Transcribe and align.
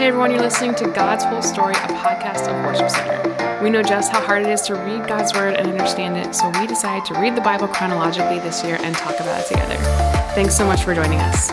Hey 0.00 0.06
everyone, 0.06 0.30
you're 0.30 0.40
listening 0.40 0.74
to 0.76 0.88
God's 0.92 1.24
Whole 1.24 1.42
Story, 1.42 1.74
a 1.74 1.88
podcast 1.88 2.48
of 2.48 2.64
Worship 2.64 2.88
Center. 2.88 3.62
We 3.62 3.68
know 3.68 3.82
just 3.82 4.10
how 4.10 4.22
hard 4.22 4.40
it 4.40 4.48
is 4.48 4.62
to 4.62 4.74
read 4.74 5.06
God's 5.06 5.34
Word 5.34 5.56
and 5.56 5.66
understand 5.68 6.16
it, 6.16 6.34
so 6.34 6.48
we 6.58 6.66
decided 6.66 7.04
to 7.12 7.20
read 7.20 7.36
the 7.36 7.42
Bible 7.42 7.68
chronologically 7.68 8.38
this 8.38 8.64
year 8.64 8.78
and 8.80 8.96
talk 8.96 9.20
about 9.20 9.42
it 9.42 9.46
together. 9.46 9.76
Thanks 10.34 10.56
so 10.56 10.64
much 10.64 10.84
for 10.84 10.94
joining 10.94 11.18
us. 11.18 11.50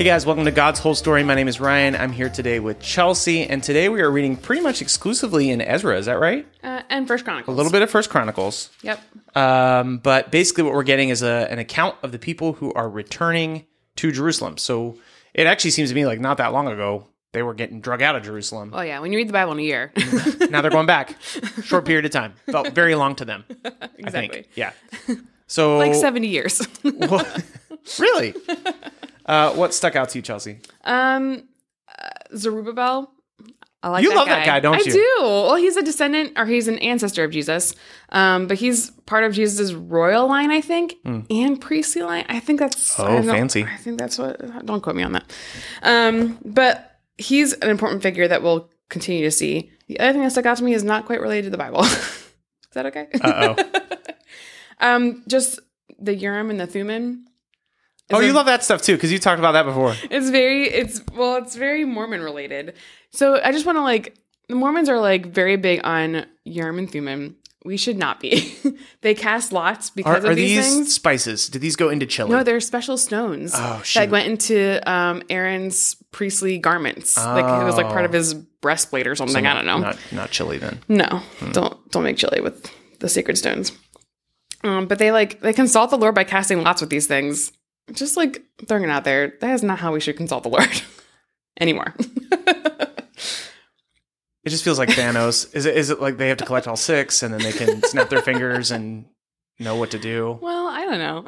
Hey 0.00 0.04
guys, 0.04 0.24
welcome 0.24 0.46
to 0.46 0.50
God's 0.50 0.80
Whole 0.80 0.94
Story. 0.94 1.22
My 1.22 1.34
name 1.34 1.46
is 1.46 1.60
Ryan. 1.60 1.94
I'm 1.94 2.10
here 2.10 2.30
today 2.30 2.58
with 2.58 2.80
Chelsea, 2.80 3.42
and 3.42 3.62
today 3.62 3.90
we 3.90 4.00
are 4.00 4.10
reading 4.10 4.34
pretty 4.34 4.62
much 4.62 4.80
exclusively 4.80 5.50
in 5.50 5.60
Ezra. 5.60 5.98
Is 5.98 6.06
that 6.06 6.18
right? 6.18 6.46
Uh, 6.64 6.80
and 6.88 7.06
First 7.06 7.26
Chronicles. 7.26 7.54
A 7.54 7.54
little 7.54 7.70
bit 7.70 7.82
of 7.82 7.90
First 7.90 8.08
Chronicles. 8.08 8.70
Yep. 8.80 8.98
Um, 9.36 9.98
but 9.98 10.30
basically, 10.30 10.64
what 10.64 10.72
we're 10.72 10.84
getting 10.84 11.10
is 11.10 11.22
a, 11.22 11.46
an 11.50 11.58
account 11.58 11.96
of 12.02 12.12
the 12.12 12.18
people 12.18 12.54
who 12.54 12.72
are 12.72 12.88
returning 12.88 13.66
to 13.96 14.10
Jerusalem. 14.10 14.56
So 14.56 14.96
it 15.34 15.46
actually 15.46 15.72
seems 15.72 15.90
to 15.90 15.94
me 15.94 16.06
like 16.06 16.18
not 16.18 16.38
that 16.38 16.54
long 16.54 16.66
ago 16.66 17.06
they 17.32 17.42
were 17.42 17.52
getting 17.52 17.82
drug 17.82 18.00
out 18.00 18.16
of 18.16 18.22
Jerusalem. 18.22 18.70
Oh 18.72 18.80
yeah, 18.80 19.00
when 19.00 19.12
you 19.12 19.18
read 19.18 19.28
the 19.28 19.34
Bible 19.34 19.52
in 19.52 19.58
a 19.58 19.64
year. 19.64 19.92
now 20.48 20.62
they're 20.62 20.70
going 20.70 20.86
back. 20.86 21.20
Short 21.62 21.84
period 21.84 22.06
of 22.06 22.10
time. 22.10 22.32
Felt 22.50 22.72
very 22.72 22.94
long 22.94 23.16
to 23.16 23.26
them. 23.26 23.44
I 23.66 23.90
Exactly. 23.98 24.44
think. 24.44 24.48
Yeah. 24.54 24.72
So 25.46 25.76
like 25.76 25.94
70 25.94 26.26
years. 26.26 26.66
really. 27.98 28.34
Uh, 29.30 29.52
what 29.52 29.72
stuck 29.72 29.94
out 29.96 30.08
to 30.10 30.18
you, 30.18 30.22
Chelsea? 30.22 30.58
um 30.84 31.44
uh, 31.98 32.08
Zerubbabel. 32.36 33.12
I 33.82 33.88
like 33.88 34.02
You 34.02 34.10
that 34.10 34.16
love 34.16 34.26
guy. 34.28 34.34
that 34.40 34.46
guy, 34.46 34.60
don't 34.60 34.74
I 34.74 34.78
you? 34.80 34.90
I 34.90 34.92
do. 34.92 35.16
Well, 35.22 35.56
he's 35.56 35.76
a 35.76 35.82
descendant 35.82 36.32
or 36.36 36.44
he's 36.44 36.68
an 36.68 36.78
ancestor 36.80 37.24
of 37.24 37.30
Jesus. 37.30 37.74
Um, 38.10 38.46
but 38.46 38.58
he's 38.58 38.90
part 39.06 39.24
of 39.24 39.32
Jesus' 39.32 39.72
royal 39.72 40.26
line, 40.28 40.50
I 40.50 40.60
think, 40.60 40.96
and 41.04 41.58
priestly 41.60 42.02
line. 42.02 42.26
I 42.28 42.40
think 42.40 42.58
that's. 42.60 42.98
Oh, 43.00 43.06
I 43.06 43.22
fancy. 43.22 43.64
I 43.64 43.76
think 43.76 43.98
that's 43.98 44.18
what 44.18 44.66
don't 44.66 44.82
quote 44.82 44.96
me 44.96 45.02
on 45.02 45.12
that. 45.12 45.32
Um, 45.82 46.38
but 46.44 46.98
he's 47.16 47.54
an 47.54 47.70
important 47.70 48.02
figure 48.02 48.28
that 48.28 48.42
we'll 48.42 48.68
continue 48.90 49.24
to 49.24 49.30
see. 49.30 49.70
The 49.88 49.98
other 50.00 50.12
thing 50.12 50.22
that 50.22 50.32
stuck 50.32 50.46
out 50.46 50.58
to 50.58 50.64
me 50.64 50.74
is 50.74 50.84
not 50.84 51.06
quite 51.06 51.20
related 51.20 51.44
to 51.44 51.50
the 51.50 51.56
Bible. 51.58 51.80
is 51.84 52.28
that 52.74 52.84
okay? 52.86 53.08
Uh 53.22 53.54
oh. 53.56 53.80
um, 54.80 55.22
just 55.26 55.58
the 55.98 56.14
Urim 56.14 56.50
and 56.50 56.60
the 56.60 56.66
Thummim. 56.66 57.24
Oh, 58.12 58.20
you 58.20 58.32
love 58.32 58.46
that 58.46 58.64
stuff 58.64 58.82
too, 58.82 58.94
because 58.94 59.12
you 59.12 59.18
talked 59.18 59.38
about 59.38 59.52
that 59.52 59.64
before. 59.64 59.94
It's 60.10 60.30
very 60.30 60.68
it's 60.68 61.00
well, 61.14 61.36
it's 61.36 61.56
very 61.56 61.84
Mormon 61.84 62.22
related. 62.22 62.74
So 63.10 63.40
I 63.42 63.52
just 63.52 63.66
want 63.66 63.76
to 63.76 63.82
like 63.82 64.16
the 64.48 64.54
Mormons 64.56 64.88
are 64.88 64.98
like 64.98 65.26
very 65.26 65.56
big 65.56 65.80
on 65.84 66.26
Urim 66.44 66.78
and 66.78 66.90
Thummim. 66.90 67.36
We 67.62 67.76
should 67.76 67.98
not 67.98 68.20
be. 68.20 68.54
they 69.02 69.14
cast 69.14 69.52
lots 69.52 69.90
because 69.90 70.24
are 70.24 70.30
of 70.30 70.36
these, 70.36 70.64
these 70.64 70.74
things. 70.76 70.94
spices? 70.94 71.48
Did 71.48 71.60
these 71.60 71.76
go 71.76 71.90
into 71.90 72.06
chili? 72.06 72.30
No, 72.30 72.42
they're 72.42 72.58
special 72.58 72.96
stones 72.96 73.52
Oh, 73.54 73.82
shoot. 73.84 74.00
that 74.00 74.08
went 74.10 74.28
into 74.28 74.80
um, 74.90 75.22
Aaron's 75.28 75.94
priestly 76.10 76.56
garments. 76.56 77.18
Like 77.18 77.44
it 77.44 77.64
was 77.66 77.76
like 77.76 77.88
part 77.88 78.06
of 78.06 78.14
his 78.14 78.32
breastplate 78.32 79.06
or 79.06 79.14
something. 79.14 79.46
I 79.46 79.52
don't 79.52 79.66
know. 79.66 79.78
Not, 79.78 79.98
not 80.10 80.30
chili 80.30 80.56
then. 80.56 80.80
No, 80.88 81.20
don't 81.52 81.90
don't 81.90 82.02
make 82.02 82.16
chili 82.16 82.40
with 82.40 82.72
the 83.00 83.10
sacred 83.10 83.36
stones. 83.36 83.72
Um, 84.64 84.86
but 84.86 84.98
they 84.98 85.12
like 85.12 85.40
they 85.40 85.52
consult 85.52 85.90
the 85.90 85.98
Lord 85.98 86.14
by 86.14 86.24
casting 86.24 86.62
lots 86.62 86.80
with 86.80 86.88
these 86.90 87.06
things. 87.06 87.52
Just 87.92 88.16
like 88.16 88.42
throwing 88.66 88.84
it 88.84 88.90
out 88.90 89.04
there, 89.04 89.34
that 89.40 89.54
is 89.54 89.62
not 89.62 89.78
how 89.78 89.92
we 89.92 90.00
should 90.00 90.16
consult 90.16 90.42
the 90.42 90.48
Lord 90.48 90.82
anymore. 91.60 91.94
It 94.42 94.48
just 94.48 94.64
feels 94.64 94.78
like 94.78 94.88
Thanos. 94.88 95.54
is 95.54 95.66
it? 95.66 95.76
Is 95.76 95.90
it 95.90 96.00
like 96.00 96.16
they 96.16 96.28
have 96.28 96.38
to 96.38 96.46
collect 96.46 96.66
all 96.66 96.74
six 96.76 97.22
and 97.22 97.32
then 97.34 97.42
they 97.42 97.52
can 97.52 97.82
snap 97.84 98.08
their 98.08 98.22
fingers 98.22 98.70
and 98.70 99.04
know 99.58 99.76
what 99.76 99.90
to 99.90 99.98
do? 99.98 100.38
well, 100.40 100.66
I 100.66 100.86
don't 100.86 100.98
know. 100.98 101.24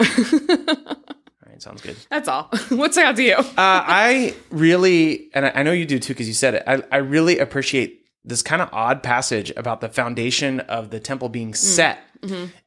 All 0.79 1.47
right, 1.47 1.61
sounds 1.61 1.83
good. 1.83 1.97
That's 2.11 2.27
all. 2.27 2.49
What's 2.71 2.97
out 2.97 3.17
to 3.17 3.23
you? 3.23 3.35
Uh, 3.35 3.45
I 3.59 4.35
really, 4.51 5.29
and 5.35 5.45
I 5.55 5.63
know 5.63 5.73
you 5.73 5.85
do 5.85 5.99
too, 5.99 6.15
because 6.15 6.27
you 6.27 6.33
said 6.33 6.55
it. 6.55 6.63
I, 6.67 6.83
I 6.91 6.97
really 6.99 7.39
appreciate 7.39 8.01
this 8.25 8.41
kind 8.41 8.63
of 8.63 8.71
odd 8.73 9.03
passage 9.03 9.53
about 9.59 9.83
the 9.83 9.91
foundation 9.91 10.61
of 10.61 10.89
the 10.89 10.99
temple 10.99 11.29
being 11.29 11.53
set. 11.53 11.99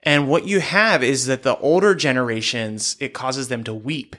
And 0.03 0.27
what 0.27 0.45
you 0.47 0.59
have 0.59 1.03
is 1.03 1.25
that 1.27 1.43
the 1.43 1.57
older 1.57 1.95
generations, 1.95 2.97
it 2.99 3.13
causes 3.13 3.47
them 3.47 3.63
to 3.63 3.73
weep 3.73 4.15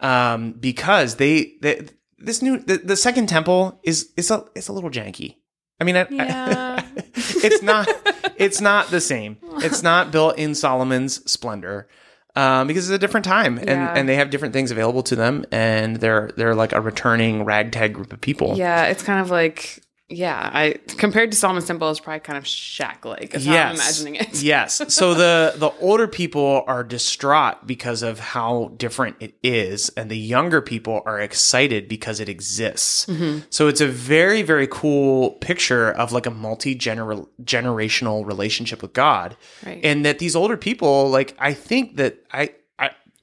um, 0.00 0.52
because 0.52 1.16
they, 1.16 1.54
they 1.60 1.86
this 2.18 2.40
new 2.42 2.58
the, 2.58 2.78
the 2.78 2.96
second 2.96 3.28
temple 3.28 3.80
is 3.82 4.10
is 4.16 4.30
a 4.30 4.44
it's 4.54 4.68
a 4.68 4.72
little 4.72 4.90
janky. 4.90 5.36
I 5.80 5.84
mean, 5.84 5.96
I, 5.96 6.06
Yeah. 6.10 6.86
it's 7.14 7.62
not 7.62 7.88
it's 8.36 8.60
not 8.60 8.88
the 8.90 9.00
same. 9.00 9.38
It's 9.58 9.82
not 9.82 10.10
built 10.12 10.38
in 10.38 10.54
Solomon's 10.54 11.28
splendor. 11.30 11.88
Um, 12.36 12.66
because 12.66 12.90
it's 12.90 12.96
a 12.96 12.98
different 12.98 13.24
time 13.24 13.58
and, 13.58 13.68
Yeah. 13.68 13.94
and 13.94 14.08
they 14.08 14.16
have 14.16 14.28
different 14.30 14.54
things 14.54 14.72
available 14.72 15.04
to 15.04 15.14
them 15.14 15.44
and 15.52 15.96
they're 15.96 16.32
they're 16.36 16.56
like 16.56 16.72
a 16.72 16.80
returning 16.80 17.44
ragtag 17.44 17.92
group 17.94 18.12
of 18.12 18.20
people. 18.20 18.56
yeah, 18.56 18.86
it's 18.86 19.04
kind 19.04 19.20
of 19.20 19.30
like 19.30 19.83
yeah. 20.08 20.50
I 20.52 20.74
compared 20.86 21.30
to 21.30 21.36
Solomon's 21.36 21.66
Temple, 21.66 21.90
it's 21.90 22.00
probably 22.00 22.20
kind 22.20 22.36
of 22.36 22.46
shack 22.46 23.04
like. 23.04 23.34
Is 23.34 23.46
how 23.46 23.54
I'm 23.56 23.74
imagining 23.74 24.16
it. 24.16 24.42
yes. 24.42 24.82
So 24.94 25.14
the 25.14 25.54
the 25.56 25.70
older 25.80 26.06
people 26.06 26.62
are 26.66 26.84
distraught 26.84 27.66
because 27.66 28.02
of 28.02 28.18
how 28.18 28.72
different 28.76 29.16
it 29.20 29.34
is, 29.42 29.88
and 29.90 30.10
the 30.10 30.18
younger 30.18 30.60
people 30.60 31.02
are 31.06 31.20
excited 31.20 31.88
because 31.88 32.20
it 32.20 32.28
exists. 32.28 33.06
Mm-hmm. 33.06 33.46
So 33.50 33.68
it's 33.68 33.80
a 33.80 33.88
very 33.88 34.42
very 34.42 34.66
cool 34.66 35.32
picture 35.40 35.90
of 35.90 36.12
like 36.12 36.26
a 36.26 36.30
multi 36.30 36.76
generational 36.76 38.26
relationship 38.26 38.82
with 38.82 38.92
God, 38.92 39.36
Right. 39.64 39.80
and 39.84 40.04
that 40.04 40.18
these 40.18 40.36
older 40.36 40.56
people 40.56 41.08
like 41.10 41.34
I 41.38 41.52
think 41.54 41.96
that 41.96 42.18
I. 42.32 42.50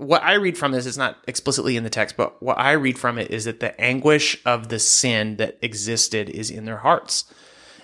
What 0.01 0.23
I 0.23 0.33
read 0.33 0.57
from 0.57 0.71
this 0.71 0.87
is 0.87 0.97
not 0.97 1.17
explicitly 1.27 1.77
in 1.77 1.83
the 1.83 1.89
text, 1.91 2.17
but 2.17 2.41
what 2.41 2.57
I 2.57 2.71
read 2.71 2.97
from 2.97 3.19
it 3.19 3.29
is 3.29 3.45
that 3.45 3.59
the 3.59 3.79
anguish 3.79 4.35
of 4.47 4.69
the 4.69 4.79
sin 4.79 5.37
that 5.37 5.59
existed 5.61 6.27
is 6.27 6.49
in 6.49 6.65
their 6.65 6.79
hearts. 6.79 7.25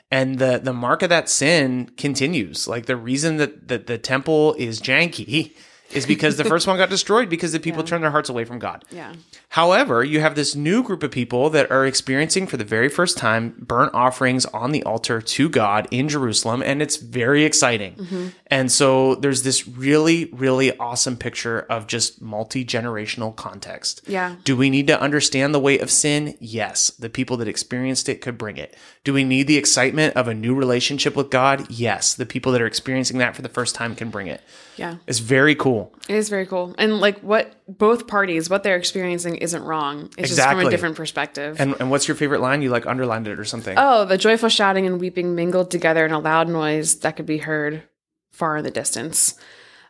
And 0.09 0.39
the 0.39 0.57
the 0.57 0.73
mark 0.73 1.03
of 1.03 1.09
that 1.09 1.29
sin 1.29 1.91
continues. 1.95 2.67
Like 2.67 2.87
the 2.87 2.95
reason 2.95 3.37
that, 3.37 3.67
that 3.67 3.85
the 3.85 3.99
temple 3.99 4.55
is 4.57 4.81
janky 4.81 5.53
is 5.91 6.05
because 6.05 6.37
the 6.37 6.43
first 6.43 6.67
one 6.67 6.77
got 6.77 6.89
destroyed 6.89 7.29
because 7.29 7.51
the 7.51 7.59
people 7.59 7.83
turned 7.83 8.03
their 8.03 8.11
hearts 8.11 8.29
away 8.29 8.45
from 8.45 8.59
god 8.59 8.83
Yeah. 8.91 9.13
however 9.49 10.03
you 10.03 10.19
have 10.21 10.35
this 10.35 10.55
new 10.55 10.83
group 10.83 11.03
of 11.03 11.11
people 11.11 11.49
that 11.51 11.71
are 11.71 11.85
experiencing 11.85 12.47
for 12.47 12.57
the 12.57 12.65
very 12.65 12.89
first 12.89 13.17
time 13.17 13.55
burnt 13.59 13.93
offerings 13.93 14.45
on 14.47 14.71
the 14.71 14.83
altar 14.83 15.21
to 15.21 15.49
god 15.49 15.87
in 15.91 16.09
jerusalem 16.09 16.61
and 16.61 16.81
it's 16.81 16.97
very 16.97 17.43
exciting 17.45 17.95
mm-hmm. 17.95 18.27
and 18.47 18.71
so 18.71 19.15
there's 19.15 19.43
this 19.43 19.67
really 19.67 20.25
really 20.33 20.77
awesome 20.77 21.15
picture 21.17 21.61
of 21.69 21.87
just 21.87 22.21
multi-generational 22.21 23.35
context 23.35 24.01
Yeah. 24.07 24.35
do 24.43 24.55
we 24.57 24.69
need 24.69 24.87
to 24.87 24.99
understand 24.99 25.53
the 25.53 25.59
weight 25.59 25.81
of 25.81 25.89
sin? 25.91 26.35
Yes. 26.39 26.89
The 26.91 27.09
people 27.09 27.37
that 27.37 27.47
experienced 27.47 28.09
it 28.09 28.21
could 28.21 28.37
bring 28.37 28.57
it. 28.57 28.75
Do 29.03 29.13
we 29.13 29.23
need 29.23 29.47
the 29.47 29.57
excitement 29.57 30.15
of 30.15 30.27
a 30.27 30.33
new 30.33 30.53
relationship 30.55 31.15
with 31.15 31.29
God? 31.29 31.69
Yes. 31.69 32.13
The 32.15 32.25
people 32.25 32.51
that 32.51 32.61
are 32.61 32.65
experiencing 32.67 33.17
that 33.19 33.35
for 33.35 33.41
the 33.41 33.49
first 33.49 33.75
time 33.75 33.95
can 33.95 34.09
bring 34.09 34.27
it. 34.27 34.41
Yeah. 34.75 34.95
It's 35.07 35.19
very 35.19 35.55
cool. 35.55 35.76
It 36.09 36.15
is 36.15 36.29
very 36.29 36.45
cool. 36.45 36.73
And 36.77 36.99
like 36.99 37.19
what 37.19 37.53
both 37.67 38.07
parties, 38.07 38.49
what 38.49 38.63
they're 38.63 38.75
experiencing 38.75 39.35
isn't 39.37 39.63
wrong. 39.63 40.09
It's 40.17 40.29
just 40.35 40.41
from 40.47 40.59
a 40.59 40.69
different 40.69 40.95
perspective. 40.95 41.59
And 41.59 41.75
and 41.79 41.89
what's 41.91 42.07
your 42.07 42.15
favorite 42.15 42.41
line? 42.41 42.61
You 42.61 42.69
like 42.69 42.85
underlined 42.85 43.27
it 43.27 43.39
or 43.39 43.45
something? 43.45 43.75
oh, 43.77 44.05
the 44.05 44.17
joyful 44.17 44.49
shouting 44.49 44.85
and 44.85 44.99
weeping 44.99 45.35
mingled 45.35 45.69
together 45.71 46.05
in 46.05 46.11
a 46.11 46.19
loud 46.19 46.47
noise 46.49 46.99
that 46.99 47.15
could 47.15 47.25
be 47.25 47.37
heard 47.39 47.83
far 48.31 48.57
in 48.57 48.63
the 48.63 48.71
distance. 48.71 49.35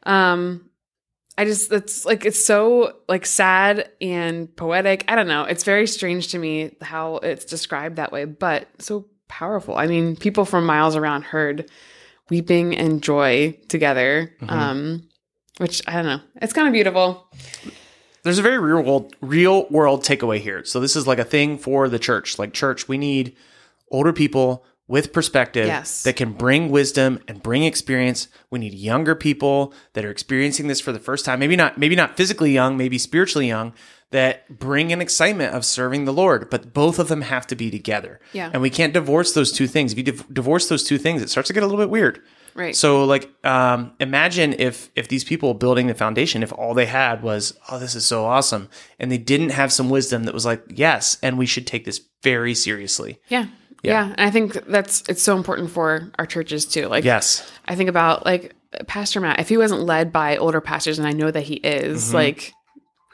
Um 0.03 0.69
I 1.37 1.45
just 1.45 1.71
it's 1.71 2.03
like 2.05 2.25
it's 2.25 2.43
so 2.43 2.93
like 3.07 3.25
sad 3.25 3.89
and 4.01 4.53
poetic. 4.55 5.05
I 5.07 5.15
don't 5.15 5.27
know. 5.27 5.43
It's 5.43 5.63
very 5.63 5.85
strange 5.85 6.29
to 6.29 6.39
me 6.39 6.75
how 6.81 7.17
it's 7.17 7.45
described 7.45 7.97
that 7.97 8.11
way, 8.11 8.25
but 8.25 8.67
so 8.79 9.05
powerful. 9.27 9.75
I 9.75 9.85
mean, 9.87 10.15
people 10.15 10.45
from 10.45 10.65
miles 10.65 10.95
around 10.95 11.23
heard 11.25 11.69
weeping 12.29 12.75
and 12.75 13.03
joy 13.03 13.57
together. 13.67 14.33
Um 14.49 15.06
which 15.57 15.81
I 15.87 15.93
don't 15.93 16.05
know. 16.05 16.19
It's 16.41 16.53
kind 16.53 16.67
of 16.67 16.73
beautiful. 16.73 17.27
There's 18.23 18.39
a 18.39 18.43
very 18.43 18.57
real 18.59 18.83
world 18.83 19.15
real 19.21 19.67
world 19.69 20.03
takeaway 20.03 20.39
here. 20.39 20.63
So 20.65 20.79
this 20.79 20.95
is 20.95 21.07
like 21.07 21.19
a 21.19 21.23
thing 21.23 21.57
for 21.57 21.87
the 21.89 21.99
church. 21.99 22.37
Like 22.39 22.53
church, 22.53 22.87
we 22.87 22.97
need 22.97 23.35
older 23.91 24.11
people 24.13 24.65
with 24.89 25.11
perspective 25.11 25.67
Yes. 25.67 26.03
that 26.03 26.15
can 26.15 26.31
bring 26.33 26.69
wisdom 26.69 27.19
and 27.27 27.43
bring 27.43 27.63
experience. 27.63 28.27
We 28.49 28.59
need 28.59 28.73
younger 28.73 29.15
people 29.15 29.73
that 29.93 30.05
are 30.05 30.09
experiencing 30.11 30.67
this 30.67 30.79
for 30.79 30.91
the 30.93 30.99
first 30.99 31.25
time. 31.25 31.39
Maybe 31.39 31.55
not 31.55 31.77
maybe 31.77 31.95
not 31.95 32.17
physically 32.17 32.51
young, 32.51 32.77
maybe 32.77 32.97
spiritually 32.97 33.47
young 33.47 33.73
that 34.11 34.47
bring 34.59 34.93
an 34.93 35.01
excitement 35.01 35.53
of 35.53 35.65
serving 35.65 36.05
the 36.05 36.13
Lord, 36.13 36.49
but 36.49 36.73
both 36.73 36.97
of 36.99 37.09
them 37.09 37.21
have 37.23 37.45
to 37.47 37.55
be 37.57 37.69
together. 37.69 38.21
Yeah. 38.31 38.49
And 38.53 38.61
we 38.61 38.69
can't 38.69 38.93
divorce 38.93 39.33
those 39.33 39.51
two 39.51 39.67
things. 39.67 39.91
If 39.91 39.97
you 39.97 40.03
div- 40.05 40.33
divorce 40.33 40.69
those 40.69 40.85
two 40.85 40.97
things, 40.97 41.21
it 41.21 41.29
starts 41.29 41.47
to 41.47 41.53
get 41.53 41.63
a 41.63 41.65
little 41.65 41.81
bit 41.81 41.89
weird. 41.89 42.21
Right. 42.57 42.75
So 42.75 43.05
like 43.05 43.29
um, 43.45 43.91
imagine 43.99 44.53
if 44.57 44.89
if 44.95 45.07
these 45.07 45.23
people 45.23 45.53
building 45.53 45.87
the 45.87 45.93
foundation, 45.93 46.41
if 46.43 46.51
all 46.51 46.73
they 46.73 46.87
had 46.87 47.21
was, 47.21 47.57
oh, 47.69 47.77
this 47.79 47.93
is 47.95 48.03
so 48.05 48.25
awesome, 48.25 48.67
and 48.99 49.11
they 49.11 49.19
didn't 49.19 49.51
have 49.51 49.71
some 49.71 49.89
wisdom 49.89 50.23
that 50.23 50.33
was 50.33 50.45
like, 50.45 50.63
yes, 50.69 51.17
and 51.21 51.37
we 51.37 51.45
should 51.45 51.67
take 51.67 51.85
this 51.85 52.01
very 52.23 52.55
seriously. 52.55 53.19
Yeah. 53.29 53.45
Yeah. 53.83 54.07
And 54.17 54.21
I 54.21 54.31
think 54.31 54.53
that's 54.65 55.03
it's 55.07 55.21
so 55.21 55.37
important 55.37 55.69
for 55.69 56.11
our 56.17 56.25
churches 56.25 56.65
too. 56.65 56.87
Like 56.87 57.03
Yes. 57.05 57.49
I 57.67 57.75
think 57.75 57.89
about 57.89 58.25
like 58.25 58.55
Pastor 58.87 59.21
Matt, 59.21 59.39
if 59.39 59.49
he 59.49 59.57
wasn't 59.57 59.81
led 59.81 60.11
by 60.11 60.35
older 60.37 60.59
pastors, 60.59 60.97
and 60.97 61.07
I 61.07 61.11
know 61.11 61.29
that 61.31 61.43
he 61.43 61.55
is, 61.55 62.09
Mhm. 62.09 62.13
like, 62.13 62.53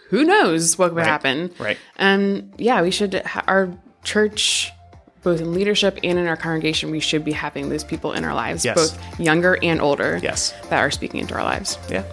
who 0.09 0.23
knows 0.23 0.77
what 0.77 0.93
would 0.93 0.99
Right. 1.01 1.07
happen? 1.07 1.51
Right. 1.59 1.77
And 1.97 2.53
yeah, 2.57 2.81
we 2.81 2.91
should, 2.91 3.13
ha- 3.25 3.43
our 3.47 3.69
church, 4.03 4.71
both 5.23 5.39
in 5.41 5.53
leadership 5.53 5.97
and 6.03 6.19
in 6.19 6.27
our 6.27 6.35
congregation, 6.37 6.91
we 6.91 6.99
should 6.99 7.23
be 7.23 7.31
having 7.31 7.69
those 7.69 7.83
people 7.83 8.11
in 8.13 8.23
our 8.25 8.33
lives, 8.33 8.63
Yes. 8.65 8.75
both 8.75 9.19
younger 9.19 9.57
and 9.63 9.81
older, 9.81 10.19
Yes. 10.21 10.53
that 10.69 10.79
are 10.79 10.91
speaking 10.91 11.19
into 11.21 11.33
our 11.35 11.43
lives. 11.43 11.77
Yeah. 11.89 12.03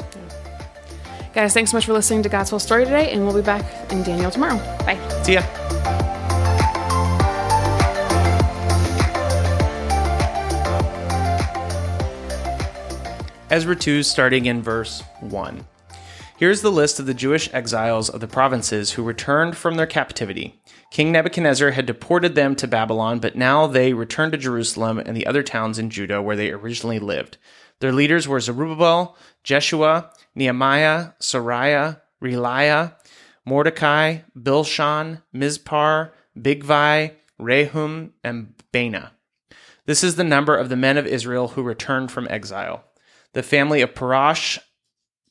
Guys, 1.35 1.55
thanks 1.55 1.71
so 1.71 1.77
much 1.77 1.87
for 1.87 1.93
listening 1.93 2.23
to 2.25 2.29
God's 2.29 2.51
Whole 2.51 2.59
Story 2.59 2.85
today, 2.85 3.13
and 3.13 3.25
we'll 3.25 3.35
be 3.37 3.43
back 3.43 3.65
in 3.93 4.03
Daniel 4.03 4.31
tomorrow. 4.31 4.57
Bye. 4.85 4.99
See 5.23 5.35
ya. 5.35 5.43
Ezra 13.51 13.75
2, 13.75 14.03
starting 14.05 14.47
in 14.47 14.63
verse 14.63 15.03
1. 15.21 15.67
Here's 16.41 16.63
the 16.63 16.73
list 16.73 16.99
of 16.99 17.05
the 17.05 17.13
Jewish 17.13 17.53
exiles 17.53 18.09
of 18.09 18.21
the 18.21 18.27
provinces 18.27 18.93
who 18.93 19.03
returned 19.03 19.59
from 19.59 19.75
their 19.75 19.87
captivity. 19.87 20.59
King 20.91 21.13
Nebuchadnezzar 21.13 21.73
had 21.73 21.85
deported 21.85 22.35
them 22.35 22.57
to 22.57 22.67
Babylon, 22.67 23.19
but 23.19 23.37
now 23.37 23.67
they 23.67 23.93
returned 23.93 24.33
to 24.33 24.39
Jerusalem 24.39 24.99
and 24.99 25.15
the 25.15 25.27
other 25.27 25.43
towns 25.43 25.79
in 25.79 25.91
Judah 25.91 26.23
where 26.23 26.37
they 26.37 26.51
originally 26.51 26.99
lived. 26.99 27.37
Their 27.81 27.93
leaders 27.93 28.27
were 28.27 28.41
Zerubbabel, 28.41 29.19
Jeshua, 29.45 30.13
Nehemiah, 30.35 31.09
Seraiah, 31.21 32.01
Reelaiah, 32.23 32.95
Mordecai, 33.45 34.21
Bilshan, 34.35 35.21
Mispar, 35.35 36.13
Bigvai, 36.39 37.17
Rehum, 37.39 38.13
and 38.25 38.55
Baanah. 38.73 39.11
This 39.85 40.03
is 40.03 40.17
the 40.17 40.25
number 40.25 40.57
of 40.57 40.71
the 40.71 40.77
men 40.77 40.97
of 40.97 41.07
Israel 41.07 41.49
who 41.49 41.63
returned 41.63 42.11
from 42.11 42.27
exile. 42.31 42.85
The 43.35 43.43
family 43.43 43.83
of 43.83 43.93
Parosh, 43.93 44.59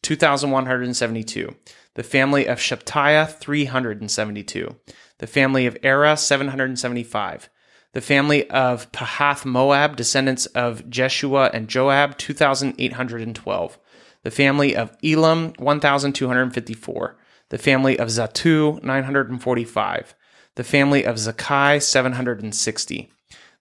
2,172. 0.04 1.56
The 1.96 2.04
family 2.04 2.46
of 2.48 2.60
Shephatiah, 2.60 3.30
372. 3.30 4.76
The 5.18 5.28
family 5.28 5.66
of 5.66 5.76
Arah, 5.82 6.18
775. 6.18 7.50
The 7.94 8.02
family 8.02 8.50
of 8.50 8.92
Pahath 8.92 9.46
Moab, 9.46 9.96
descendants 9.96 10.46
of 10.48 10.90
Jeshua 10.90 11.50
and 11.54 11.68
Joab, 11.68 12.18
2,812. 12.18 13.80
The 14.24 14.32
family 14.32 14.76
of 14.76 14.96
Elam, 15.04 15.54
1,254. 15.58 17.18
The 17.50 17.58
family 17.58 17.98
of 17.98 18.10
Zattu, 18.10 18.84
945. 18.84 20.16
The 20.56 20.64
family 20.64 21.04
of 21.06 21.16
Zaccai, 21.16 21.82
760. 21.82 23.12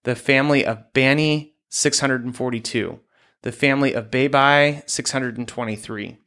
The 0.05 0.15
family 0.15 0.65
of 0.65 0.93
Bani, 0.93 1.55
642. 1.71 3.01
The 3.43 3.53
family 3.53 3.95
of 3.95 4.11
Bebai, 4.11 4.89
623. 4.89 6.19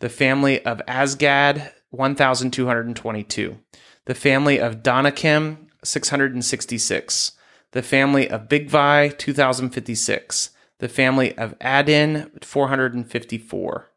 The 0.00 0.08
family 0.08 0.64
of 0.64 0.80
Azgad, 0.86 1.72
1,222. 1.90 3.58
The 4.04 4.14
family 4.14 4.60
of 4.60 4.82
Donakim, 4.82 5.56
666. 5.82 7.32
The 7.72 7.82
family 7.82 8.30
of 8.30 8.48
Bigvai, 8.48 9.18
2,056. 9.18 10.50
The 10.78 10.88
family 10.88 11.36
of 11.36 11.54
Adin, 11.60 12.30
454. 12.40 13.90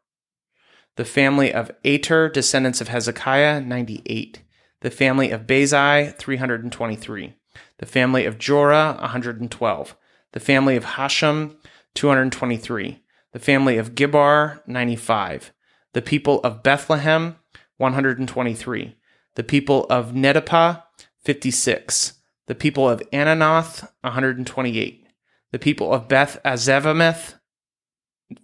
The 0.96 1.04
family 1.04 1.54
of 1.54 1.70
Ater, 1.84 2.28
descendants 2.28 2.80
of 2.80 2.88
Hezekiah, 2.88 3.60
98. 3.60 4.42
The 4.80 4.90
family 4.90 5.30
of 5.30 5.46
Bezai, 5.46 6.18
323. 6.18 7.34
The 7.78 7.86
family 7.86 8.26
of 8.26 8.38
Jorah, 8.38 9.00
112. 9.00 9.96
The 10.32 10.40
family 10.40 10.76
of 10.76 10.84
Hashum, 10.84 11.54
223. 11.94 13.02
The 13.32 13.38
family 13.38 13.78
of 13.78 13.94
Gibbar, 13.94 14.60
95. 14.66 15.52
The 15.94 16.02
people 16.02 16.40
of 16.40 16.62
Bethlehem, 16.62 17.36
123. 17.76 18.96
The 19.34 19.44
people 19.44 19.86
of 19.90 20.12
Netophah, 20.12 20.82
56. 21.24 22.14
The 22.46 22.54
people 22.54 22.88
of 22.88 23.02
Anathoth, 23.10 23.88
128. 24.00 25.06
The 25.52 25.58
people 25.58 25.92
of 25.92 26.08
Beth 26.08 26.40
Azmaveth, 26.44 27.34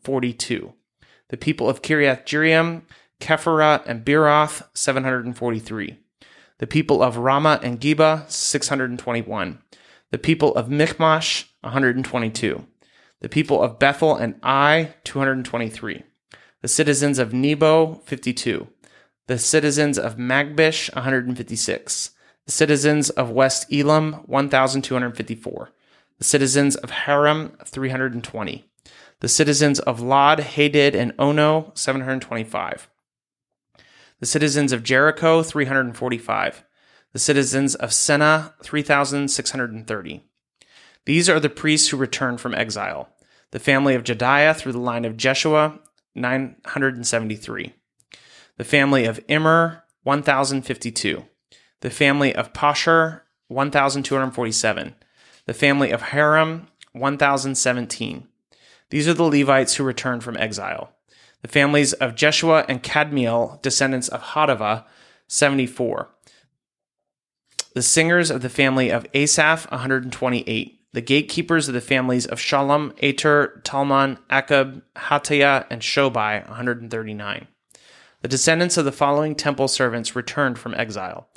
42. 0.04 0.74
The 1.30 1.36
people 1.36 1.68
of 1.70 1.80
Kiriath 1.80 2.24
Jearim, 2.24 2.82
Kephirah, 3.20 3.82
and 3.86 4.04
Beeroth, 4.04 4.68
743. 4.74 5.98
The 6.58 6.66
people 6.66 7.02
of 7.02 7.16
Ramah 7.16 7.60
and 7.62 7.80
Geba, 7.80 8.30
621. 8.30 9.58
The 10.10 10.18
people 10.18 10.54
of 10.54 10.68
Michmash, 10.68 11.50
122. 11.62 12.66
The 13.20 13.28
people 13.28 13.62
of 13.62 13.78
Bethel 13.78 14.16
and 14.16 14.38
Ai, 14.42 14.94
223. 15.04 16.02
The 16.60 16.68
citizens 16.68 17.20
of 17.20 17.32
Nebo, 17.32 18.02
52. 18.04 18.66
The 19.28 19.38
citizens 19.38 19.96
of 19.96 20.16
Magbish, 20.16 20.92
156. 20.94 22.10
The 22.46 22.52
citizens 22.52 23.10
of 23.10 23.30
West 23.30 23.72
Elam, 23.72 24.14
1,254. 24.26 25.70
The 26.18 26.24
citizens 26.24 26.74
of 26.74 26.90
Harim, 26.90 27.56
320. 27.64 28.64
The 29.20 29.28
citizens 29.28 29.78
of 29.80 30.00
Lod, 30.00 30.40
Hadid, 30.40 30.94
and 30.94 31.12
Ono, 31.18 31.70
725. 31.74 32.88
The 34.18 34.26
citizens 34.26 34.72
of 34.72 34.82
Jericho, 34.82 35.44
345. 35.44 36.64
The 37.12 37.18
citizens 37.20 37.74
of 37.76 37.90
Senaah, 37.90 38.54
3,630. 38.64 40.24
These 41.04 41.28
are 41.28 41.38
the 41.38 41.48
priests 41.48 41.88
who 41.88 41.96
returned 41.96 42.40
from 42.40 42.54
exile. 42.54 43.10
The 43.52 43.60
family 43.60 43.94
of 43.94 44.02
Jediah 44.02 44.56
through 44.56 44.72
the 44.72 44.78
line 44.78 45.04
of 45.04 45.16
Jeshua, 45.16 45.78
973. 46.20 47.74
The 48.56 48.64
family 48.64 49.04
of 49.04 49.20
Immer, 49.28 49.84
1052. 50.02 51.24
The 51.80 51.90
family 51.90 52.34
of 52.34 52.52
Pashur, 52.52 53.22
1247. 53.48 54.94
The 55.46 55.54
family 55.54 55.90
of 55.90 56.02
Harim, 56.02 56.68
1017. 56.92 58.26
These 58.90 59.08
are 59.08 59.14
the 59.14 59.22
Levites 59.22 59.74
who 59.74 59.84
returned 59.84 60.24
from 60.24 60.36
exile. 60.36 60.92
The 61.42 61.48
families 61.48 61.92
of 61.94 62.16
Jeshua 62.16 62.64
and 62.68 62.82
Kadmiel, 62.82 63.62
descendants 63.62 64.08
of 64.08 64.22
Hodaviah, 64.22 64.84
74. 65.28 66.10
The 67.74 67.82
singers 67.82 68.30
of 68.30 68.42
the 68.42 68.48
family 68.48 68.90
of 68.90 69.06
Asaph, 69.14 69.70
128. 69.70 70.77
The 70.92 71.00
gatekeepers 71.02 71.68
of 71.68 71.74
the 71.74 71.80
families 71.80 72.24
of 72.26 72.38
Shallum, 72.38 72.94
Ater, 72.98 73.60
Talmon, 73.64 74.18
Akkub, 74.30 74.82
Hatita, 74.96 75.66
and 75.68 75.82
Shobai, 75.82 76.46
139. 76.48 77.46
The 78.22 78.28
descendants 78.28 78.76
of 78.76 78.84
the 78.84 78.92
following 78.92 79.34
temple 79.34 79.68
servants 79.68 80.16
returned 80.16 80.58
from 80.58 80.74
exile 80.74 81.28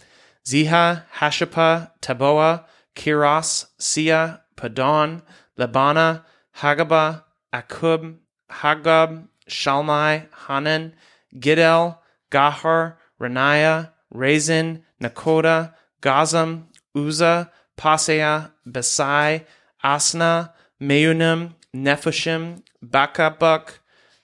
Ziha, 0.45 1.03
Hasupha, 1.15 1.91
Tabbaoth, 2.01 2.65
Keros, 2.95 3.67
Siaha, 3.79 4.39
Padon, 4.55 5.21
Lebanah, 5.59 6.23
Hagabah, 6.57 7.23
Akkub, 7.53 8.15
Hagab, 8.49 9.27
Shalmai, 9.49 10.27
Hanan, 10.47 10.93
Giddel, 11.35 11.97
Gahar, 12.31 12.95
Raniah, 13.19 13.91
Rezin, 14.11 14.83
Nekoda, 15.01 15.73
Gazzam, 16.01 16.65
Uzzah, 16.95 17.51
Paseah, 17.77 18.51
Besai, 18.67 19.45
Asnah, 19.83 20.51
Meunim, 20.81 21.53
Nephusim, 21.75 22.63
Bakbuk, 22.85 23.79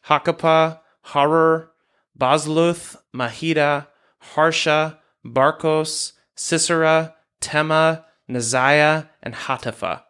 Hakupha, 0.07 0.79
Harhur, 1.07 1.67
Bazluth, 2.17 2.97
Mehida, 3.15 3.87
Harsha, 4.19 4.99
Barkos, 5.25 6.13
Sisera, 6.35 7.15
Temah, 7.41 8.03
Neziah, 8.29 9.09
and 9.23 9.33
Hatipha. 9.33 10.03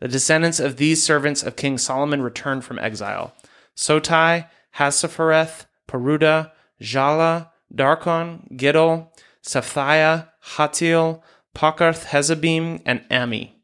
The 0.00 0.08
descendants 0.08 0.60
of 0.60 0.76
these 0.76 1.04
servants 1.04 1.42
of 1.42 1.56
King 1.56 1.76
Solomon 1.76 2.22
returned 2.22 2.64
from 2.64 2.78
exile. 2.78 3.34
Sotai, 3.76 4.48
Hassophereth, 4.76 5.66
Peruda, 5.86 6.52
Jaalah, 6.80 7.50
Darkon, 7.74 8.50
Giddel, 8.56 9.08
Saphiah, 9.44 10.28
Hattil, 10.54 11.22
Pokereth 11.54 12.06
Hazzebaim, 12.06 12.80
and 12.86 13.04
Ami. 13.10 13.56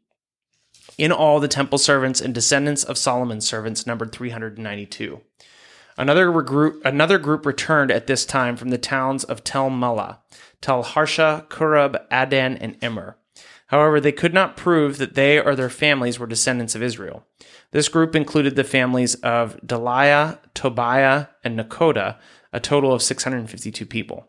In 0.97 1.11
all, 1.11 1.39
the 1.39 1.47
temple 1.47 1.77
servants 1.77 2.19
and 2.21 2.33
descendants 2.33 2.83
of 2.83 2.97
Solomon's 2.97 3.47
servants 3.47 3.85
numbered 3.85 4.11
392. 4.11 5.21
Another, 5.97 6.27
regroup, 6.27 6.79
another 6.85 7.17
group 7.17 7.45
returned 7.45 7.91
at 7.91 8.07
this 8.07 8.25
time 8.25 8.55
from 8.55 8.69
the 8.69 8.77
towns 8.77 9.23
of 9.23 9.43
Tel 9.43 9.69
Melah, 9.69 10.19
Tel 10.61 10.83
Harsha, 10.83 11.45
Kerub, 11.49 12.07
Addan, 12.09 12.57
and 12.59 12.77
Immer. 12.81 13.17
However, 13.67 13.99
they 13.99 14.11
could 14.11 14.33
not 14.33 14.57
prove 14.57 14.97
that 14.97 15.15
they 15.15 15.39
or 15.39 15.55
their 15.55 15.69
families 15.69 16.19
were 16.19 16.27
descendants 16.27 16.75
of 16.75 16.83
Israel. 16.83 17.25
This 17.71 17.89
group 17.89 18.15
included 18.15 18.55
the 18.55 18.63
families 18.63 19.15
of 19.15 19.59
Delaiah, 19.65 20.39
Tobiah, 20.53 21.27
and 21.43 21.59
Nekoda, 21.59 22.17
a 22.53 22.59
total 22.59 22.93
of 22.93 23.01
652 23.01 23.85
people. 23.85 24.27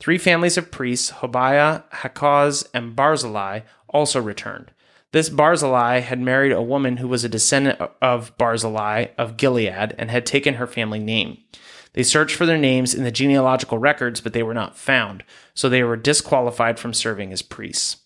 Three 0.00 0.18
families 0.18 0.58
of 0.58 0.70
priests, 0.70 1.12
Hobaiah, 1.12 1.84
Hakkoz, 1.90 2.66
and 2.74 2.94
Barzillai, 2.94 3.60
also 3.88 4.20
returned. 4.20 4.72
This 5.12 5.28
Barzillai 5.28 6.00
had 6.00 6.20
married 6.20 6.50
a 6.50 6.60
woman 6.60 6.96
who 6.96 7.06
was 7.06 7.22
a 7.22 7.28
descendant 7.28 7.80
of 8.02 8.36
Barzillai 8.36 9.06
of 9.16 9.36
Gilead 9.36 9.94
and 9.96 10.10
had 10.10 10.26
taken 10.26 10.54
her 10.54 10.66
family 10.66 10.98
name. 10.98 11.38
They 11.92 12.02
searched 12.02 12.34
for 12.34 12.46
their 12.46 12.58
names 12.58 12.92
in 12.94 13.04
the 13.04 13.12
genealogical 13.12 13.78
records, 13.78 14.20
but 14.20 14.32
they 14.32 14.42
were 14.42 14.54
not 14.54 14.76
found, 14.76 15.22
so 15.54 15.68
they 15.68 15.84
were 15.84 15.96
disqualified 15.96 16.80
from 16.80 16.92
serving 16.92 17.32
as 17.32 17.42
priests. 17.42 17.98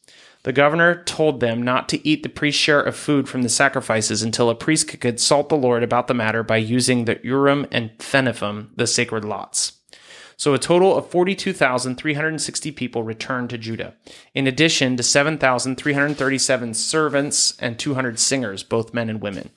The 0.43 0.53
governor 0.53 1.03
told 1.05 1.41
them 1.41 1.63
not 1.63 1.89
to 1.89 2.07
eat 2.07 2.23
the 2.23 2.29
priest's 2.29 2.61
share 2.61 2.83
of 2.83 2.95
food 2.95 3.27
from 3.27 3.41
the 3.41 3.49
sacrifices 3.49 4.23
until 4.23 4.51
a 4.51 4.55
priest 4.55 4.89
could 4.89 5.01
consult 5.01 5.49
the 5.49 5.57
Lord 5.57 5.83
about 5.83 6.09
the 6.09 6.15
matter 6.15 6.43
by 6.43 6.59
using 6.59 7.07
the 7.07 7.19
Urim 7.25 7.67
and 7.73 7.99
Thummim, 7.99 8.71
the 8.77 8.87
sacred 8.87 9.25
lots. 9.25 9.78
So 10.39 10.55
a 10.55 10.59
total 10.59 10.97
of 10.97 11.11
42,360 11.11 12.71
people 12.71 13.03
returned 13.03 13.51
to 13.51 13.59
Judah, 13.59 13.95
in 14.35 14.47
addition 14.47 14.97
to 14.97 15.03
7,337 15.03 16.75
servants 16.75 17.59
and 17.59 17.77
200 17.77 18.21
singers, 18.21 18.63
both 18.63 18.95
men 18.95 19.11
and 19.11 19.21
women. 19.21 19.51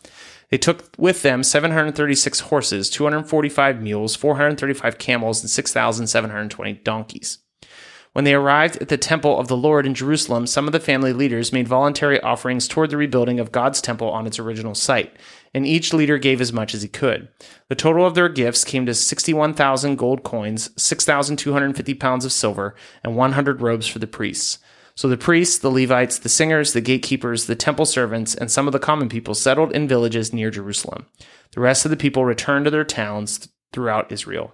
They 0.50 0.58
took 0.58 0.90
with 0.98 1.22
them 1.22 1.44
736 1.44 2.40
horses, 2.42 2.90
245 2.90 3.80
mules, 3.80 4.16
435 4.16 4.98
camels, 4.98 5.42
and 5.42 5.52
6,720 5.52 6.74
donkeys. 6.74 7.38
When 8.14 8.26
they 8.26 8.34
arrived 8.34 8.76
at 8.82 8.90
the 8.90 8.98
temple 8.98 9.40
of 9.40 9.48
the 9.48 9.56
Lord 9.56 9.86
in 9.86 9.94
Jerusalem, 9.94 10.46
some 10.46 10.68
of 10.68 10.74
the 10.74 10.82
family 10.82 11.14
leaders 11.14 11.54
made 11.54 11.68
voluntary 11.68 12.20
offerings 12.20 12.68
toward 12.68 12.90
the 12.90 12.98
rebuilding 12.98 13.40
of 13.40 13.54
God's 13.54 13.80
temple 13.80 14.10
on 14.10 14.28
its 14.28 14.38
original 14.38 14.76
site, 14.76 15.16
and 15.54 15.66
each 15.66 15.94
leader 15.94 16.18
gave 16.18 16.42
as 16.42 16.52
much 16.52 16.74
as 16.74 16.82
he 16.82 16.90
could. 16.90 17.30
The 17.70 17.76
total 17.76 18.06
of 18.06 18.14
their 18.14 18.28
gifts 18.28 18.66
came 18.66 18.86
to 18.86 18.94
61,000 18.94 19.96
gold 19.96 20.24
coins, 20.24 20.72
6,250 20.76 21.94
pounds 21.94 22.26
of 22.26 22.34
silver, 22.34 22.76
and 23.02 23.16
100 23.16 23.62
robes 23.62 23.88
for 23.88 24.00
the 24.00 24.08
priests. 24.08 24.60
So 24.94 25.08
the 25.08 25.16
priests, 25.16 25.58
the 25.58 25.72
Levites, 25.72 26.20
the 26.20 26.28
singers, 26.28 26.74
the 26.74 26.82
gatekeepers, 26.82 27.46
the 27.46 27.56
temple 27.56 27.86
servants, 27.86 28.36
and 28.36 28.52
some 28.52 28.68
of 28.68 28.74
the 28.74 28.80
common 28.80 29.08
people 29.08 29.36
settled 29.36 29.72
in 29.72 29.88
villages 29.88 30.34
near 30.34 30.52
Jerusalem. 30.52 31.06
The 31.54 31.62
rest 31.62 31.86
of 31.86 31.92
the 31.92 31.98
people 31.98 32.26
returned 32.26 32.66
to 32.66 32.72
their 32.72 32.84
towns 32.84 33.48
throughout 33.72 34.12
Israel. 34.12 34.54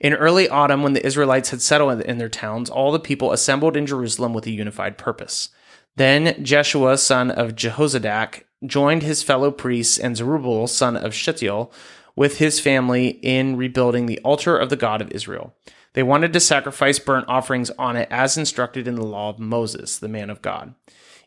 In 0.00 0.14
early 0.14 0.48
autumn, 0.48 0.82
when 0.82 0.92
the 0.92 1.04
Israelites 1.04 1.50
had 1.50 1.62
settled 1.62 2.00
in 2.02 2.18
their 2.18 2.28
towns, 2.28 2.70
all 2.70 2.92
the 2.92 2.98
people 2.98 3.32
assembled 3.32 3.76
in 3.76 3.86
Jerusalem 3.86 4.32
with 4.32 4.46
a 4.46 4.50
unified 4.50 4.98
purpose. 4.98 5.50
Then 5.96 6.42
Jeshua, 6.42 6.98
son 6.98 7.30
of 7.30 7.54
Jehozadak, 7.54 8.42
joined 8.66 9.02
his 9.02 9.22
fellow 9.22 9.50
priests 9.50 9.98
and 9.98 10.16
Zerubbabel, 10.16 10.66
son 10.66 10.96
of 10.96 11.14
Shealtiel, 11.14 11.72
with 12.16 12.38
his 12.38 12.60
family 12.60 13.18
in 13.22 13.56
rebuilding 13.56 14.06
the 14.06 14.20
altar 14.20 14.56
of 14.56 14.70
the 14.70 14.76
God 14.76 15.00
of 15.00 15.10
Israel. 15.12 15.54
They 15.92 16.02
wanted 16.02 16.32
to 16.32 16.40
sacrifice 16.40 16.98
burnt 16.98 17.26
offerings 17.28 17.70
on 17.78 17.96
it 17.96 18.08
as 18.10 18.36
instructed 18.36 18.88
in 18.88 18.96
the 18.96 19.04
law 19.04 19.30
of 19.30 19.38
Moses, 19.38 19.98
the 19.98 20.08
man 20.08 20.30
of 20.30 20.42
God. 20.42 20.74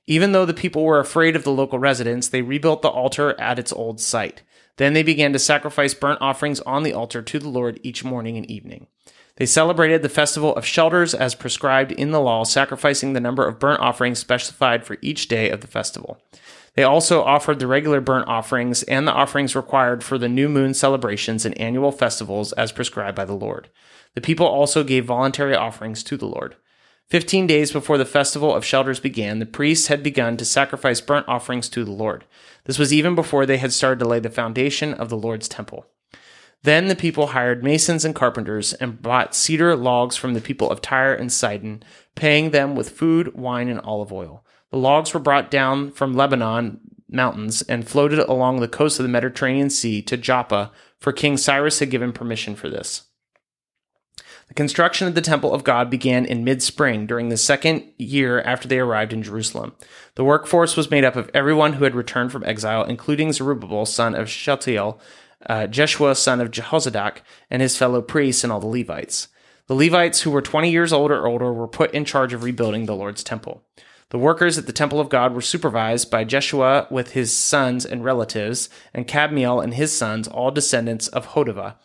Even 0.06 0.32
though 0.32 0.46
the 0.46 0.54
people 0.54 0.84
were 0.84 1.00
afraid 1.00 1.36
of 1.36 1.44
the 1.44 1.52
local 1.52 1.80
residents, 1.80 2.28
they 2.28 2.42
rebuilt 2.42 2.82
the 2.82 2.90
altar 2.90 3.40
at 3.40 3.60
its 3.60 3.74
old 3.74 4.00
site. 4.00 4.44
Then 4.78 4.94
they 4.94 5.04
began 5.04 5.34
to 5.34 5.40
sacrifice 5.40 5.94
burnt 5.94 6.22
offerings 6.22 6.60
on 6.62 6.84
the 6.84 6.94
altar 6.94 7.22
to 7.22 7.40
the 7.40 7.50
Lord 7.50 7.80
each 7.84 8.04
morning 8.04 8.38
and 8.38 8.50
evening. 8.50 8.88
They 9.38 9.46
celebrated 9.46 10.02
the 10.02 10.10
festival 10.10 10.56
of 10.56 10.66
shelters 10.66 11.14
as 11.14 11.36
prescribed 11.36 11.92
in 11.92 12.12
the 12.12 12.20
law, 12.20 12.44
sacrificing 12.44 13.14
the 13.14 13.20
number 13.20 13.48
of 13.48 13.60
burnt 13.60 13.82
offerings 13.82 14.18
specified 14.18 14.84
for 14.84 14.98
each 15.02 15.28
day 15.28 15.52
of 15.52 15.62
the 15.62 15.68
festival. 15.68 16.20
They 16.74 16.84
also 16.84 17.24
offered 17.24 17.60
the 17.60 17.68
regular 17.68 18.02
burnt 18.02 18.28
offerings 18.28 18.84
and 18.84 19.08
the 19.08 19.12
offerings 19.12 19.56
required 19.56 20.04
for 20.04 20.18
the 20.18 20.30
new 20.30 20.50
moon 20.50 20.74
celebrations 20.74 21.46
and 21.46 21.60
annual 21.60 21.92
festivals 21.92 22.52
as 22.54 22.72
prescribed 22.72 23.16
by 23.16 23.26
the 23.26 23.34
Lord. 23.34 23.70
The 24.16 24.22
people 24.22 24.48
also 24.48 24.84
gave 24.84 25.06
voluntary 25.06 25.56
offerings 25.56 26.04
to 26.04 26.18
the 26.18 26.28
Lord. 26.28 26.56
Fifteen 27.10 27.48
days 27.48 27.72
before 27.72 27.98
the 27.98 28.06
festival 28.06 28.54
of 28.54 28.66
shelters 28.66 29.00
began, 29.00 29.40
the 29.40 29.46
priests 29.46 29.88
had 29.88 30.04
begun 30.04 30.36
to 30.36 30.44
sacrifice 30.44 31.00
burnt 31.00 31.26
offerings 31.30 31.70
to 31.70 31.86
the 31.86 31.92
Lord. 31.92 32.26
This 32.66 32.78
was 32.78 32.92
even 32.92 33.16
before 33.16 33.46
they 33.46 33.58
had 33.58 33.72
started 33.72 34.00
to 34.00 34.08
lay 34.08 34.20
the 34.20 34.30
foundation 34.30 34.94
of 34.94 35.08
the 35.08 35.16
Lord's 35.16 35.48
temple. 35.48 35.86
Then 36.64 36.90
the 36.90 36.98
people 36.98 37.28
hired 37.28 37.64
masons 37.64 38.04
and 38.04 38.14
carpenters 38.14 38.74
and 38.74 39.02
bought 39.02 39.34
cedar 39.34 39.74
logs 39.74 40.18
from 40.18 40.34
the 40.34 40.42
people 40.42 40.70
of 40.70 40.82
Tyre 40.82 41.14
and 41.14 41.32
Sidon, 41.32 41.82
paying 42.16 42.50
them 42.50 42.76
with 42.76 42.90
food, 42.90 43.34
wine, 43.36 43.70
and 43.70 43.80
olive 43.82 44.12
oil. 44.12 44.44
The 44.72 44.78
logs 44.78 45.14
were 45.14 45.22
brought 45.22 45.50
down 45.50 45.92
from 45.92 46.14
Lebanon 46.14 46.82
mountains 47.10 47.62
and 47.62 47.88
floated 47.88 48.20
along 48.20 48.60
the 48.60 48.68
coast 48.68 49.00
of 49.00 49.04
the 49.04 49.10
Mediterranean 49.10 49.70
Sea 49.70 50.02
to 50.02 50.18
Joppa, 50.18 50.74
for 51.00 51.14
King 51.14 51.38
Cyrus 51.38 51.80
had 51.80 51.90
given 51.90 52.12
permission 52.12 52.54
for 52.54 52.68
this. 52.68 53.07
The 54.48 54.54
construction 54.54 55.08
of 55.08 55.16
the 55.16 55.22
temple 55.22 55.54
of 55.54 55.64
God 55.64 55.90
began 55.90 56.26
in 56.26 56.44
mid 56.44 56.64
spring 56.64 57.06
during 57.06 57.30
the 57.30 57.38
second 57.38 57.84
year 57.98 58.42
after 58.42 58.68
they 58.68 58.80
arrived 58.80 59.12
in 59.12 59.22
Jerusalem. 59.22 59.76
The 60.16 60.24
workforce 60.24 60.78
was 60.78 60.90
made 60.90 61.04
up 61.04 61.16
of 61.16 61.30
everyone 61.34 61.74
who 61.74 61.84
had 61.84 61.96
returned 61.96 62.32
from 62.32 62.46
exile, 62.46 62.84
including 62.84 63.34
Zerubbabel, 63.34 63.86
son 63.86 64.16
of 64.16 64.30
Shealtiel, 64.30 65.00
uh, 65.48 65.68
Jeshua, 65.68 66.16
son 66.16 66.40
of 66.40 66.52
Jehozadak, 66.52 67.18
and 67.52 67.62
his 67.62 67.78
fellow 67.78 68.02
priests 68.02 68.44
and 68.44 68.52
all 68.54 68.62
the 68.62 68.68
Levites. 68.68 69.28
The 69.68 69.76
Levites, 69.76 70.22
who 70.22 70.32
were 70.32 70.42
20 70.42 70.72
years 70.72 70.94
old 70.94 71.12
or 71.12 71.28
older, 71.28 71.52
were 71.52 71.68
put 71.68 71.94
in 71.94 72.06
charge 72.06 72.32
of 72.32 72.44
rebuilding 72.44 72.86
the 72.86 72.96
Lord's 72.96 73.24
temple. 73.24 73.64
The 74.10 74.18
workers 74.18 74.58
at 74.58 74.66
the 74.66 74.72
temple 74.74 75.02
of 75.02 75.10
God 75.10 75.34
were 75.34 75.42
supervised 75.42 76.10
by 76.10 76.24
Jeshua 76.24 76.88
with 76.90 77.12
his 77.12 77.36
sons 77.36 77.86
and 77.86 78.06
relatives, 78.06 78.70
and 78.94 79.06
Kadmiel 79.06 79.62
and 79.62 79.74
his 79.74 79.96
sons, 79.96 80.30
all 80.30 80.52
descendants 80.52 81.10
of 81.10 81.28
Hodaviah. 81.28 81.76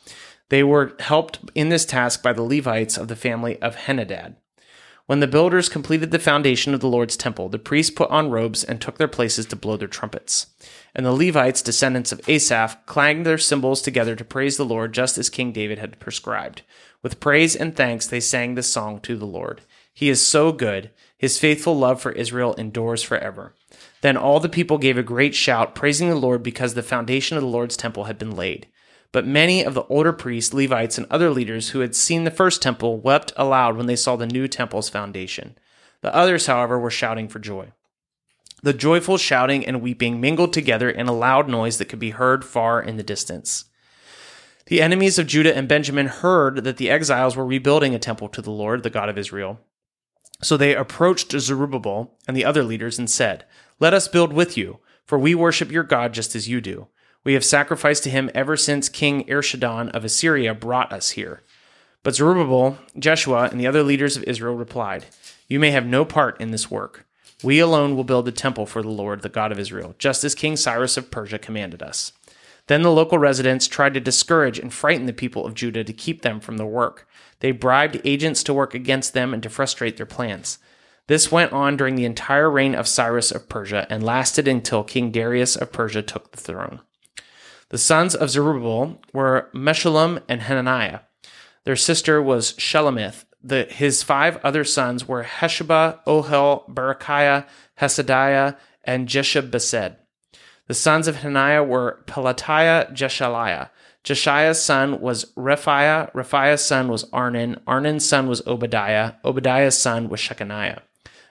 They 0.53 0.63
were 0.63 0.93
helped 0.99 1.39
in 1.55 1.71
this 1.71 1.87
task 1.87 2.23
by 2.23 2.35
the 2.35 2.43
Levites 2.43 2.99
of 2.99 3.09
the 3.09 3.17
family 3.17 3.59
of 3.63 3.75
Henadad. 3.75 4.37
When 5.07 5.21
the 5.21 5.27
builders 5.27 5.71
completed 5.71 6.11
the 6.11 6.19
foundation 6.19 6.75
of 6.75 6.81
the 6.81 6.91
Lord's 6.91 7.17
temple, 7.17 7.49
the 7.49 7.59
priests 7.59 7.91
put 7.91 8.11
on 8.11 8.31
robes 8.31 8.63
and 8.63 8.79
took 8.79 8.99
their 8.99 9.09
places 9.09 9.47
to 9.47 9.57
blow 9.57 9.79
their 9.79 9.89
trumpets. 9.89 10.49
And 10.95 11.07
the 11.07 11.13
Levites, 11.13 11.63
descendants 11.63 12.13
of 12.13 12.21
Asaph, 12.29 12.85
clanged 12.85 13.25
their 13.25 13.39
cymbals 13.39 13.81
together 13.81 14.15
to 14.15 14.27
praise 14.27 14.59
the 14.59 14.67
Lord 14.67 14.93
just 14.93 15.17
as 15.17 15.31
King 15.31 15.53
David 15.53 15.79
had 15.79 15.99
prescribed. 15.99 16.61
With 17.03 17.19
praise 17.19 17.57
and 17.57 17.75
thanks 17.75 18.07
they 18.07 18.21
sang 18.21 18.55
this 18.55 18.71
song 18.71 19.01
to 19.01 19.17
the 19.17 19.25
Lord. 19.25 19.63
He 19.95 20.11
is 20.11 20.21
so 20.21 20.53
good. 20.53 20.91
His 21.17 21.39
faithful 21.39 21.79
love 21.79 21.99
for 21.99 22.13
Israel 22.13 22.53
endures 22.57 23.03
forever. 23.03 23.55
Then 24.03 24.19
all 24.19 24.39
the 24.39 24.51
people 24.51 24.77
gave 24.77 24.99
a 24.99 25.03
great 25.03 25.35
shout, 25.35 25.75
praising 25.75 26.11
the 26.11 26.15
Lord 26.15 26.43
because 26.43 26.75
the 26.75 26.83
foundation 26.83 27.39
of 27.39 27.43
the 27.43 27.49
Lord's 27.49 27.79
temple 27.79 28.05
had 28.05 28.19
been 28.19 28.37
laid. 28.37 28.67
But 29.13 29.27
many 29.27 29.63
of 29.63 29.75
the 29.75 29.85
older 29.85 30.13
priests, 30.13 30.55
Levites, 30.55 30.97
and 30.97 31.07
other 31.11 31.31
leaders 31.31 31.71
who 31.71 31.81
had 31.81 31.95
seen 31.95 32.25
the 32.25 32.31
first 32.31 32.63
temple 32.63 32.99
wept 32.99 33.33
aloud 33.37 33.77
when 33.77 33.87
they 33.87 33.97
saw 33.97 34.17
the 34.17 34.27
new 34.27 34.49
temple's 34.49 34.89
foundation. 34.89 35.57
The 36.01 36.15
others, 36.15 36.47
however, 36.47 36.79
were 36.79 36.91
shouting 36.91 37.29
for 37.29 37.39
joy. 37.39 37.73
The 38.63 38.73
joyful 38.73 39.19
shouting 39.19 39.67
and 39.67 39.83
weeping 39.83 40.21
mingled 40.21 40.53
together 40.53 40.89
in 40.89 41.09
a 41.09 41.13
loud 41.13 41.49
noise 41.49 41.79
that 41.79 41.89
could 41.89 41.99
be 41.99 42.11
heard 42.11 42.45
far 42.45 42.81
in 42.81 42.97
the 42.97 43.03
distance. 43.03 43.67
The 44.67 44.81
enemies 44.81 45.19
of 45.19 45.27
Judah 45.27 45.55
and 45.55 45.69
Benjamin 45.69 46.07
heard 46.07 46.65
that 46.65 46.77
the 46.77 46.89
exiles 46.89 47.37
were 47.37 47.45
rebuilding 47.45 47.95
a 47.95 47.99
temple 47.99 48.29
to 48.29 48.41
the 48.41 48.53
Lord, 48.53 48.83
the 48.83 48.91
God 48.91 49.09
of 49.09 49.19
Israel. 49.19 49.61
So 50.43 50.57
they 50.57 50.75
approached 50.75 51.39
Zerubbabel 51.39 52.15
and 52.27 52.37
the 52.37 52.45
other 52.45 52.63
leaders 52.63 52.99
and 52.99 53.11
said, 53.11 53.45
Let 53.81 53.95
us 53.95 54.09
build 54.09 54.33
with 54.33 54.57
you, 54.57 54.79
for 55.05 55.19
we 55.19 55.35
worship 55.35 55.71
your 55.71 55.83
God 55.83 56.15
just 56.15 56.35
as 56.35 56.49
you 56.49 56.61
do. 56.61 56.87
We 57.25 57.35
have 57.35 57.45
sacrificed 57.45 58.03
to 58.05 58.11
him 58.11 58.31
ever 58.35 58.57
since 58.57 58.89
King 58.89 59.25
Esarhaddon 59.25 59.91
of 59.91 60.05
Assyria 60.05 60.55
brought 60.55 60.93
us 60.93 61.11
here. 61.11 61.43
But 62.03 62.17
Zerubbabel, 62.17 62.79
Jeshua, 62.99 63.49
and 63.51 63.61
the 63.61 63.67
other 63.67 63.85
leaders 63.85 64.17
of 64.17 64.25
Israel 64.25 64.57
replied, 64.57 65.07
You 65.47 65.61
may 65.61 65.71
have 65.71 65.87
no 65.87 66.05
part 66.05 66.41
in 66.41 66.51
this 66.51 66.71
work. 66.71 67.07
We 67.45 67.61
alone 67.61 67.97
will 67.97 68.05
build 68.05 68.25
the 68.25 68.33
temple 68.33 68.67
for 68.67 68.83
the 68.83 68.89
Lord, 68.89 69.23
the 69.23 69.29
God 69.29 69.53
of 69.53 69.59
Israel, 69.59 69.95
just 69.99 70.25
as 70.25 70.35
King 70.35 70.57
Cyrus 70.57 70.97
of 70.97 71.11
Persia 71.11 71.39
commanded 71.39 71.83
us. 71.83 72.13
Then 72.67 72.83
the 72.83 72.91
local 72.91 73.19
residents 73.19 73.67
tried 73.67 73.95
to 73.95 74.01
discourage 74.01 74.59
and 74.59 74.73
frighten 74.73 75.07
the 75.07 75.13
people 75.13 75.47
of 75.47 75.55
Judah 75.55 75.85
to 75.85 75.93
keep 75.93 76.23
them 76.23 76.41
from 76.41 76.57
the 76.57 76.67
work. 76.67 77.09
They 77.41 77.51
bribed 77.53 78.01
agents 78.05 78.43
to 78.45 78.55
work 78.55 78.75
against 78.75 79.15
them 79.15 79.35
and 79.35 79.43
to 79.43 79.51
frustrate 79.51 79.97
their 79.97 80.07
plans. 80.07 80.59
This 81.09 81.33
went 81.33 81.53
on 81.53 81.77
during 81.77 81.97
the 81.97 82.05
entire 82.05 82.51
reign 82.51 82.75
of 82.75 82.87
Cyrus 82.87 83.33
of 83.33 83.49
Persia 83.49 83.87
and 83.91 84.03
lasted 84.03 84.47
until 84.47 84.85
King 84.85 85.11
Darius 85.11 85.57
of 85.57 85.73
Persia 85.73 86.03
took 86.03 86.31
the 86.31 86.41
throne. 86.41 86.81
The 87.73 87.79
sons 87.79 88.15
of 88.15 88.29
Zerubbabel 88.29 89.01
were 89.15 89.49
Meshullam 89.55 90.21
and 90.29 90.43
Hananiah. 90.43 91.01
Their 91.65 91.75
sister 91.75 92.21
was 92.21 92.53
Shelomith. 92.59 93.25
The, 93.43 93.65
his 93.65 94.03
five 94.03 94.37
other 94.45 94.63
sons 94.63 95.09
were 95.09 95.25
Hashubah, 95.25 96.05
Ohel, 96.05 96.69
Berechiah, 96.69 97.47
Hasadiah, 97.81 98.59
and 98.85 99.09
Jushab-hesed. 99.09 99.97
The 100.67 100.75
sons 100.75 101.09
of 101.09 101.17
Hananiah 101.17 101.65
were 101.65 102.05
Pelatiah, 102.07 102.93
Jeshaiah. 102.93 103.71
Jeshaiah's 104.05 104.63
son 104.63 105.01
was 105.01 105.33
Rephaiah. 105.35 106.13
Rephaiah's 106.13 106.63
son 106.63 106.89
was 106.89 107.05
Arnan. 107.07 107.59
Arnan's 107.65 108.07
son 108.07 108.29
was 108.29 108.47
Obadiah. 108.47 109.15
Obadiah's 109.25 109.79
son 109.79 110.11
was 110.11 110.21
Shechaniah. 110.21 110.81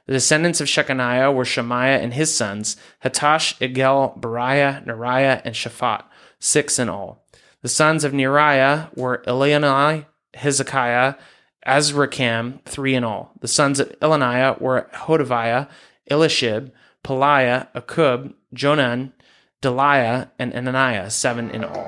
The 0.07 0.13
descendants 0.13 0.59
of 0.59 0.67
Shechaniah 0.67 1.35
were 1.35 1.45
Shemaiah 1.45 1.99
and 1.99 2.15
his 2.15 2.33
sons, 2.33 2.77
Hattush, 3.03 3.59
Igal, 3.59 4.19
Bariah, 4.19 4.83
Neriah, 4.87 5.43
and 5.45 5.53
Shaphat 5.53 6.05
six 6.41 6.77
in 6.77 6.89
all. 6.89 7.23
The 7.61 7.69
sons 7.69 8.03
of 8.03 8.11
Neriah 8.11 8.93
were 8.97 9.23
Elioenai, 9.25 10.05
Hezekiah, 10.33 11.15
Azrikam, 11.65 12.61
three 12.65 12.95
in 12.95 13.03
all. 13.03 13.31
The 13.39 13.47
sons 13.47 13.79
of 13.79 13.97
Elaniah 13.99 14.59
were 14.59 14.89
Hodaviah, 14.93 15.69
Eliashib, 16.09 16.71
Pelaiah, 17.03 17.71
Akkub, 17.73 18.33
Johanan, 18.53 19.13
Delaiah, 19.61 20.31
and 20.39 20.51
Ananiah, 20.53 21.11
seven 21.11 21.49
in 21.51 21.63
all. 21.63 21.87